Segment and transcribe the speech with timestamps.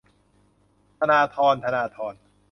[0.99, 2.15] ธราธร ธนาธร